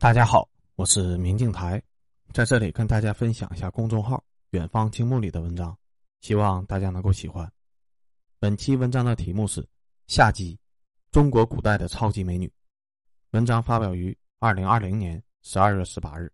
[0.00, 1.80] 大家好，我是明镜台，
[2.32, 5.76] 在这里跟大家分享一下公众号“远方青木”里的文章，
[6.22, 7.52] 希望大家能够喜欢。
[8.38, 9.60] 本期文章的题目是
[10.06, 10.58] 《夏姬，
[11.12, 12.48] 中国古代的超级美女》。
[13.32, 16.32] 文章发表于二零二零年十二月十八日。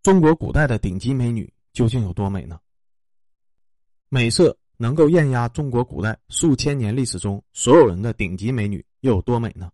[0.00, 2.60] 中国古代的顶级美女究竟有多美呢？
[4.08, 9.68] 美色能够艳压中国古代数千年历史中所有人的顶级美女又有多美呢？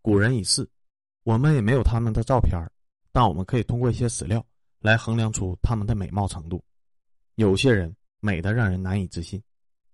[0.00, 0.70] 古人已逝，
[1.22, 2.58] 我们也没有他们的照片
[3.12, 4.44] 但我们可以通过一些史料
[4.80, 6.62] 来衡量出他们的美貌程度。
[7.34, 9.42] 有些人美的让人难以置信，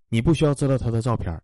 [0.08, 1.40] 你不需要知道他的照片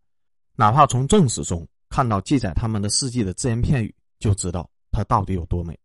[0.55, 5.79] 哪怕从正史中看到记载他们的事迹的只言片语，就知道她到底有多美。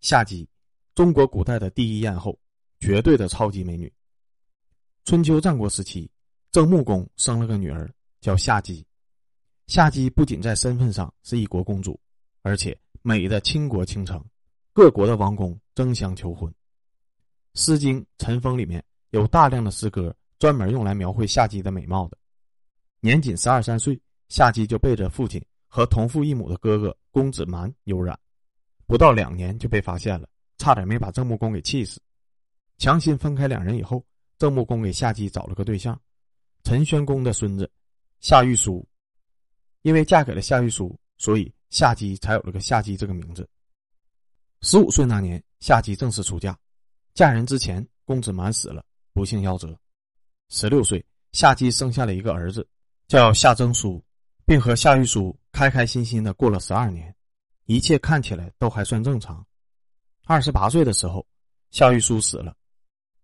[0.00, 0.48] 夏姬。
[0.94, 2.36] 中国古代的第一艳后，
[2.80, 3.92] 绝对的超级美女。
[5.04, 6.10] 春秋战国时期，
[6.50, 7.88] 郑穆公生了个女儿，
[8.20, 8.84] 叫夏姬。
[9.68, 11.96] 夏姬不仅在身份上是一国公主，
[12.42, 14.24] 而且美的倾国倾城，
[14.72, 16.50] 各国的王公争相求婚。
[17.54, 22.16] 《诗经·陈风》里面有大量的诗歌专门用来描绘夏姬的美貌的。
[23.00, 28.18] 年仅十二三岁，夏姬就背着父亲和同父异母的哥哥公子蛮有染，
[28.86, 30.28] 不到两年就被发现了。
[30.58, 32.00] 差点没把郑穆公给气死，
[32.78, 34.04] 强行分开两人以后，
[34.38, 36.00] 郑穆公给夏姬找了个对象，
[36.64, 37.70] 陈宣公的孙子
[38.20, 38.84] 夏玉书。
[39.82, 43.48] 因为嫁给了夏玉书，所以夏姬才有了个夏姬这个名字。
[44.62, 46.58] 十五岁那年，夏姬正式出嫁，
[47.14, 49.78] 嫁人之前，公子蛮死了，不幸夭折。
[50.48, 52.66] 十六岁，夏姬生下了一个儿子，
[53.06, 54.02] 叫夏征舒，
[54.44, 57.14] 并和夏玉书开开心心的过了十二年，
[57.66, 59.46] 一切看起来都还算正常。
[60.24, 61.26] 二十八岁的时候，
[61.70, 62.56] 夏玉书死了。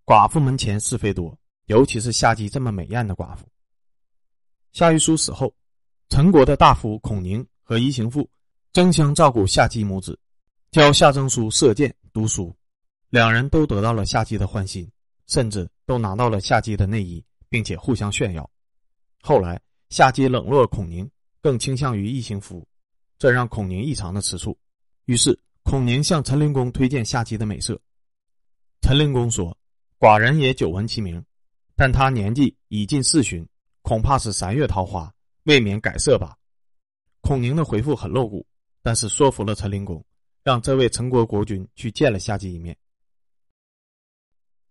[0.05, 3.47] 寡妇门前是非多，尤其是夏姬这么美艳的寡妇。
[4.73, 5.55] 夏玉书死后，
[6.11, 8.31] 陈国的大夫孔宁和宜行父
[8.73, 10.17] 争相照顾夏姬母子，
[10.71, 12.55] 教夏征舒射箭、读书，
[13.09, 14.89] 两人都得到了夏姬的欢心，
[15.27, 18.49] 甚至都拿到了夏姬的内衣，并且互相炫耀。
[19.23, 22.65] 后来，夏姬冷落孔宁，更倾向于宜行父，
[23.19, 24.57] 这让孔宁异常的吃醋，
[25.07, 25.37] 于是。
[25.67, 27.81] 孔宁向陈灵公推荐夏姬的美色，
[28.83, 29.57] 陈灵公说
[29.99, 31.25] ：“寡人也久闻其名，
[31.75, 33.49] 但他年纪已近四旬，
[33.81, 35.11] 恐怕是三月桃花，
[35.45, 36.37] 未免改色吧。”
[37.25, 38.47] 孔宁的回复很露骨，
[38.83, 40.05] 但是说服了陈灵公，
[40.43, 42.77] 让这位陈国国君去见了夏姬一面。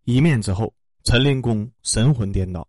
[0.04, 0.72] 一面之后，
[1.04, 2.68] 陈灵公神魂颠倒。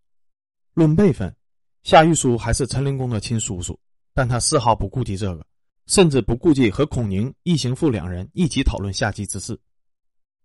[0.72, 1.37] 论辈分，
[1.83, 3.78] 夏玉书还是陈灵公的亲叔叔，
[4.15, 5.47] 但他丝毫不顾及这个。
[5.87, 9.61] 甚至不顾忌和孔宁、异行父两人一起讨论夏姬之事，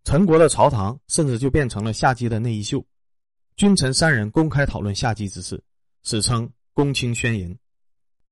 [0.03, 2.85] 陈国的朝堂甚至就变成了夏姬的内衣秀，
[3.55, 5.63] 君臣三人公开讨论夏姬之事，
[6.03, 7.57] 史称“公卿宣淫”。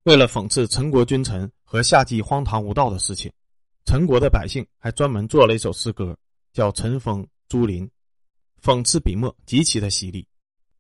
[0.08, 3.30] 为了讽刺陈国君臣和夏姬荒唐无道的事情，
[3.84, 6.18] 陈国的百姓还专门做了一首诗歌，
[6.54, 7.86] 叫《陈封朱林》，
[8.64, 10.26] 讽刺笔墨极其的犀利。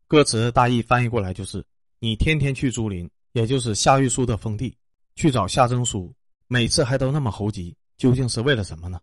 [0.08, 1.62] 歌词大意翻译过来就是：
[2.00, 4.74] 你天天去朱林，也就是夏玉书的封地。
[5.16, 6.09] 去找夏征舒，
[6.48, 8.98] 每次还都那么猴急，究竟是为了什么呢？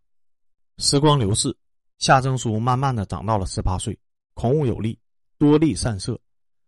[0.79, 1.55] 时光流逝，
[1.99, 3.99] 夏征舒慢慢的长到了十八岁，
[4.33, 4.99] 孔武有力，
[5.37, 6.19] 多力善射，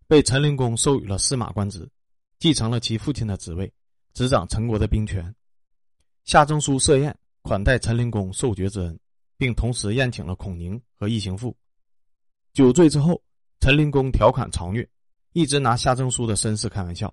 [0.06, 1.88] 被陈灵公授予了司马官职，
[2.38, 3.72] 继承了其父亲的职位，
[4.12, 5.34] 执掌陈国的兵权。
[6.24, 8.98] 夏征舒设宴款待陈灵公受爵之恩，
[9.36, 11.56] 并同时宴请了孔宁和易行父。
[12.52, 13.22] 酒醉之后，
[13.60, 14.88] 陈灵公调侃嘲虐，
[15.32, 17.12] 一直拿夏征舒的身世开玩笑。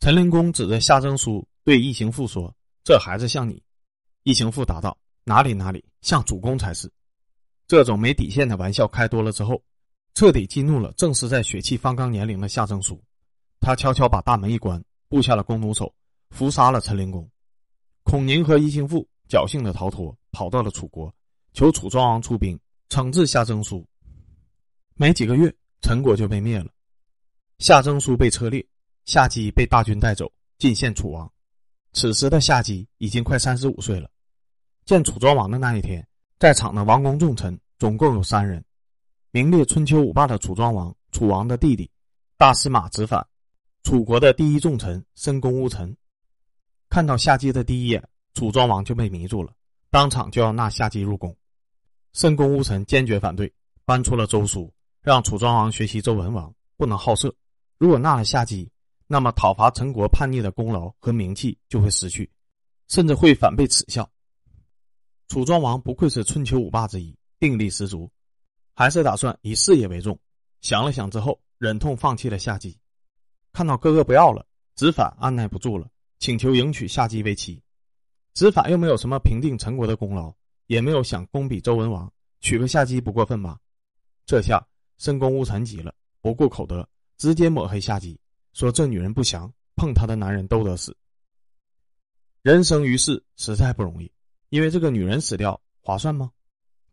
[0.00, 3.62] 陈灵公指着夏征舒对易行父说：“这孩子像你。”
[4.24, 6.90] 易行父答道：“哪里哪里，像主公才是。”
[7.66, 9.62] 这种没底线的玩笑开多了之后，
[10.14, 13.02] 彻底激怒了正是在血气方刚年龄的夏征舒。
[13.60, 15.94] 他悄悄把大门一关，布下了弓弩手，
[16.30, 17.28] 伏杀了陈灵公。
[18.02, 21.12] 孔宁和异行父侥幸的逃脱，跑到了楚国，
[21.52, 23.86] 求楚庄王出兵惩治夏征舒。
[24.94, 26.70] 没几个月，陈国就被灭了，
[27.58, 28.66] 夏征舒被车裂。
[29.06, 31.30] 夏姬被大军带走，进献楚王。
[31.92, 34.10] 此时的夏姬已经快三十五岁了。
[34.86, 36.06] 见楚庄王的那一天，
[36.38, 38.64] 在场的王公重臣总共有三人：
[39.30, 41.90] 名列春秋五霸的楚庄王，楚王的弟弟
[42.38, 43.26] 大司马子反，
[43.84, 45.94] 楚国的第一重臣申公乌臣。
[46.88, 48.02] 看到夏姬的第一眼，
[48.32, 49.52] 楚庄王就被迷住了，
[49.90, 51.36] 当场就要纳夏姬入宫。
[52.14, 53.52] 申公乌臣坚决反对，
[53.84, 54.72] 搬出了周书，
[55.02, 57.32] 让楚庄王学习周文王，不能好色。
[57.76, 58.70] 如果纳了夏姬，
[59.06, 62.28] 那么，讨伐陈国叛逆的功劳和名气就会失去，
[62.88, 64.10] 甚至会反被耻笑。
[65.28, 68.10] 楚庄王不愧是春秋五霸之一，定力十足，
[68.72, 70.18] 还是打算以事业为重。
[70.62, 72.78] 想了想之后，忍痛放弃了夏姬。
[73.54, 77.62] 看到哥哥不要了，子反按耐不住了，请求迎娶夏姬为妻。
[78.32, 80.34] 子反又没有什么平定陈国的功劳，
[80.66, 83.56] 也没有想攻比周文王，娶个夏姬不过分吧？
[84.26, 84.66] 这下
[84.98, 86.86] 申公乌臣急了，不顾口德，
[87.16, 88.18] 直接抹黑夏姬，
[88.54, 90.96] 说这女人不祥，碰她的男人都得死。
[92.42, 94.10] 人生于世实在不容易，
[94.48, 96.28] 因为这个女人死掉划算吗？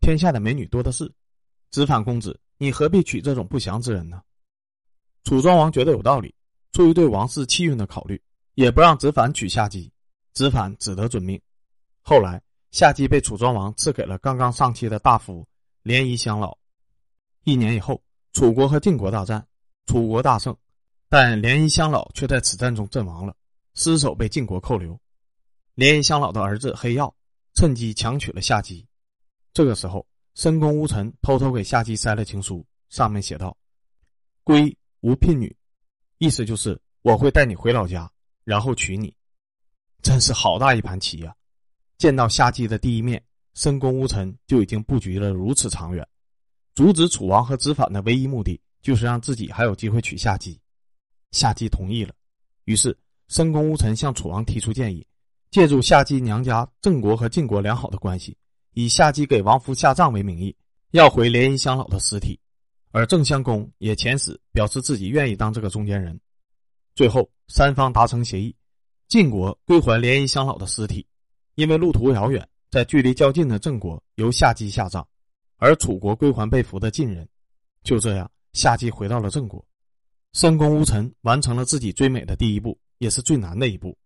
[0.00, 1.12] 天下的美女多的是，
[1.70, 4.22] 子反公子，你何必娶这种不祥之人呢？
[5.24, 6.32] 楚庄王觉得有道理，
[6.72, 8.20] 出于对王室气运的考虑，
[8.54, 9.92] 也不让子反娶夏姬，
[10.32, 11.40] 子反只得遵命。
[12.00, 15.46] 后来，夏姬被楚庄王赐给了刚刚丧妻的大夫
[15.82, 16.56] 连夷乡老。
[17.44, 18.02] 一年以后，
[18.32, 19.46] 楚国和晋国大战，
[19.86, 20.56] 楚国大胜，
[21.08, 23.36] 但连夷乡老却在此战中阵亡了，
[23.74, 24.98] 尸首被晋国扣留。
[25.74, 27.14] 连夷乡老的儿子黑曜
[27.54, 28.86] 趁机强娶了夏姬。
[29.52, 33.54] 这个时候，申公乌臣偷偷给夏姬塞了情书，上面写道
[34.42, 35.54] ：“归无聘女，
[36.22, 38.08] 意思就是我会带你回老家，
[38.44, 39.12] 然后娶你。”
[40.02, 41.34] 真是好大一盘棋呀！
[41.98, 43.20] 见到夏姬的第一面，
[43.54, 46.06] 申公乌臣就已经布局了如此长远，
[46.76, 50.60] 阻止楚王和子反的唯一目的就是让自己还有机会娶夏姬。
[51.32, 52.14] 夏姬同意了，
[52.66, 52.96] 于是
[53.26, 55.04] 申公乌臣向楚王提出建议，
[55.50, 58.36] 借助夏姬娘家郑国和晋国良好的关系。
[58.74, 60.54] 以夏姬给王夫下葬为名义，
[60.92, 62.38] 要回联姻乡老的尸体，
[62.92, 66.18] 而郑襄公也遣使表示自己愿意当这个中间人。
[66.94, 68.54] 最后，三方达成协议，
[69.08, 71.06] 晋国归还联姻乡老的尸体，
[71.54, 75.04] 因为路途遥远，在距离较近的郑国由夏姬下葬，
[75.56, 77.26] 而楚国归还被俘的晋人。
[77.82, 79.64] 就这样，夏姬回到了郑国。
[80.34, 83.96] 申公乌臣完成了自己最美的第一步，也是最难的一步。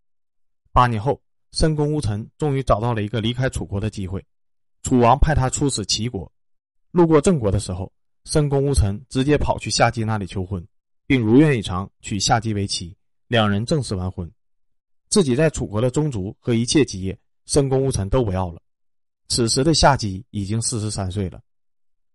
[0.71, 4.25] 八年后，申公乌臣终于找到了一个离开楚国的机会。
[4.83, 6.31] 楚王派他出使齐国，
[6.91, 7.91] 路过郑国的时候，
[8.27, 10.61] 申公乌臣直接跑去夏姬那里求婚，
[11.05, 12.93] 并如愿以偿娶夏姬为妻，
[13.29, 14.29] 两人正式完婚。
[15.07, 18.61] 自己在楚国的宗族和一切基业，申公乌臣都不要了。
[19.29, 21.39] 此时的夏姬已经四十三岁了，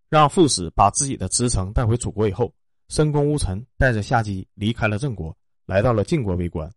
[0.07, 2.53] 让副使把自己的辞呈带回楚国以后，
[2.89, 6.71] 申公乌臣带着夏姬离开了郑国，来到了晋国为官。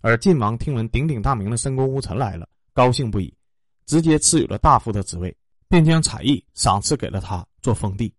[0.00, 3.30] 而晋王听闻鼎鼎大名的申公乌臣来了，高兴不已。
[3.84, 5.36] 直接赐予了大夫的职位，
[5.68, 8.10] 并将彩艺赏赐给了他做封地。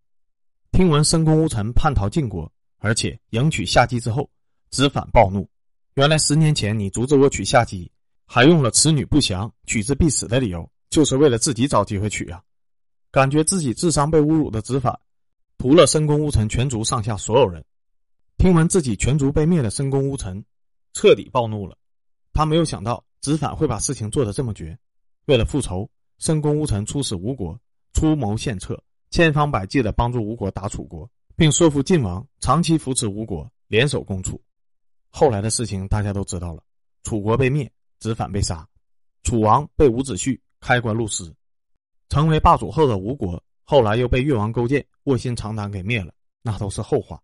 [0.71, 4.29] 听闻申公乌臣叛逃晋国，而且迎娶夏姬之后，
[4.69, 5.47] 子反暴怒。
[5.95, 7.91] 原来十年前你阻止我娶夏姬，
[8.25, 12.41] 还用了“此女不祥，娶之必死”的理由，就是为了自己找机会娶啊！
[13.11, 14.97] 感觉自己智商被侮辱的子反，
[15.57, 17.63] 屠了申公乌臣全族上下所有人。
[18.37, 20.43] 听闻自己全族被灭的申公乌臣，
[20.93, 21.77] 彻底暴怒了。
[22.31, 24.79] 他没有想到子反会把事情做得这么绝。
[25.25, 25.87] 为了复仇，
[26.17, 27.59] 申公乌臣出使吴国，
[27.93, 34.41] 出谋献策，千方百计的帮助吴国打楚国，并说服晋王长期扶持吴国，联手攻楚。
[35.09, 36.63] 后来的事情大家都知道了：
[37.03, 37.69] 楚国被灭，
[37.99, 38.65] 子反被杀，
[39.23, 41.31] 楚王被伍子胥开棺戮尸。
[42.07, 47.21] 成为霸主后的吴国，后来又被越王勾践卧薪尝胆给灭了，那都是后话。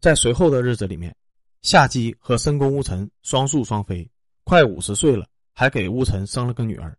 [0.00, 1.14] 在随后的日子里面，
[1.60, 4.10] 夏姬和申公乌臣双宿双飞，
[4.44, 6.96] 快五十岁了，还给乌臣生了个女儿。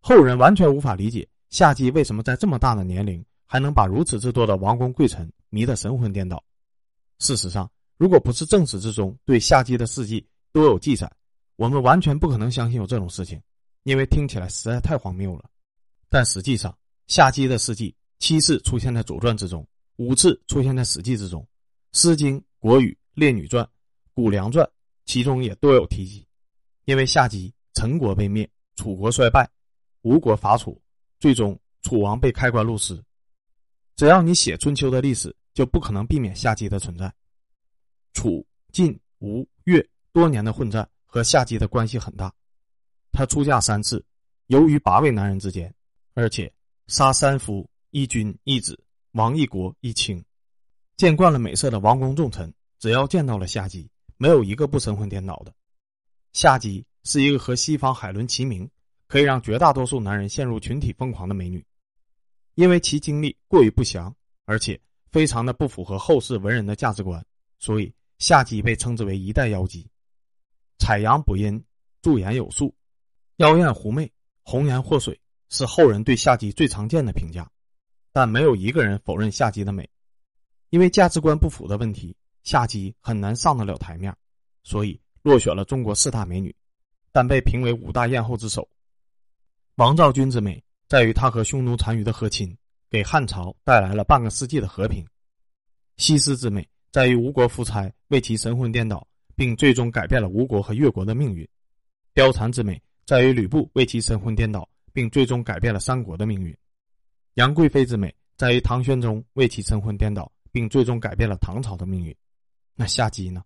[0.00, 6.42] 后人完全无法理解夏姬为什么在这么大的年龄还能把如此之多的王公贵臣迷得神魂颠倒。
[7.18, 11.10] 事实上，如果不是正史之中对夏姬的事迹都有记载，
[11.56, 13.40] 我们完全不可能相信有这种事情，
[13.84, 15.44] 因为听起来实在太荒谬了。
[16.08, 16.76] 但实际上，
[17.06, 19.66] 夏姬的事迹七次出现在《左传》之中，
[19.96, 21.40] 五次出现在《史记》之中，
[21.92, 23.64] 《诗经》《国语》《列女传》
[24.12, 24.66] 《谷梁传》
[25.04, 26.26] 其中也都有提及。
[26.84, 29.48] 因为夏姬，陈国被灭，楚国衰败。
[30.02, 30.78] 吴国伐楚，
[31.20, 33.02] 最终楚王被开棺戮尸。
[33.96, 37.12] 只要你写春秋的历史，就不可能避免夏姬的存在。
[38.12, 42.32] 楚、晋、吴、越多年的混战和夏姬的关系很大。
[43.12, 44.04] 她出嫁三次，
[44.48, 45.72] 由于八位男人之间，
[46.14, 46.52] 而且
[46.88, 48.78] 杀三夫一君一子，
[49.12, 50.24] 亡一国一卿。
[50.96, 55.54] 见惯了美色的王公重臣，只要见到了夏姬，没有一个不神魂颠倒的。
[56.32, 58.68] 夏姬是一个和西方海伦齐名。
[59.14, 61.64] 可以让绝大多数男人陷入群体疯狂的美女，
[62.56, 64.12] 因为其经历过于不详，
[64.44, 64.76] 而且
[65.12, 67.24] 非常的不符合后世文人的价值观，
[67.60, 69.88] 所以夏姬被称之为一代妖姬。
[70.80, 71.64] 采阳补阴，
[72.02, 72.74] 驻颜有术，
[73.36, 74.10] 妖艳狐媚，
[74.42, 75.16] 红颜祸水，
[75.48, 77.48] 是后人对夏姬最常见的评价。
[78.10, 79.88] 但没有一个人否认夏姬的美，
[80.70, 84.12] 因为价值观不符的问题，夏姬很难上得了台面，
[84.64, 86.52] 所以落选了中国四大美女，
[87.12, 88.68] 但被评为五大艳后之首。
[89.76, 92.56] 王昭君之美在于她和匈奴单于的和亲，
[92.88, 95.04] 给汉朝带来了半个世纪的和平；
[95.96, 99.04] 西施之美在于吴国夫差为其神魂颠倒，
[99.34, 101.44] 并最终改变了吴国和越国的命运；
[102.14, 106.54] 貂蝉之美在于吕布为其神魂颠倒，并最终改变了三国的命运；
[107.34, 112.14] 杨贵妃之美在于唐玄宗为其神魂颠倒，并最终改变了唐朝的命运。
[112.76, 113.42] 那夏姬呢？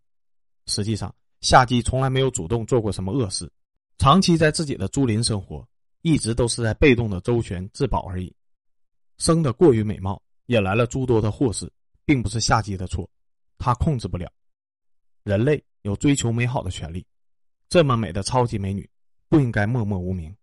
[0.66, 3.50] 实际上，夏姬从来没有主动做过什么恶事，
[3.96, 5.66] 长期在自己的竹林生活，
[6.02, 8.34] 一直都是在被动的周旋自保而已。
[9.18, 11.70] 生得过于美貌，引来了诸多的祸事，
[12.04, 13.08] 并不是夏姬的错，
[13.58, 14.32] 她控制不了。
[15.24, 17.04] 人类有追求美好的权利，
[17.68, 18.88] 这么美的超级美女，
[19.28, 20.34] 不应该默默无名。